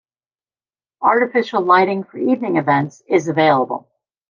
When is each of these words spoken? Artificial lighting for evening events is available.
Artificial 1.03 1.61
lighting 1.61 2.03
for 2.05 2.17
evening 2.17 2.57
events 2.57 3.03
is 3.07 3.27
available. 3.27 3.87